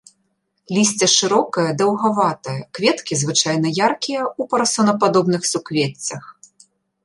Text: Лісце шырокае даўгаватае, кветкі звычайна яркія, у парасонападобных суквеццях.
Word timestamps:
Лісце 0.77 1.07
шырокае 1.15 1.65
даўгаватае, 1.81 2.57
кветкі 2.79 3.13
звычайна 3.23 3.67
яркія, 3.91 4.21
у 4.33 4.51
парасонападобных 4.55 5.41
суквеццях. 5.53 6.23